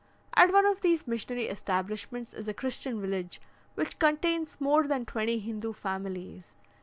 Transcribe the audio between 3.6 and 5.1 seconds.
which contains more than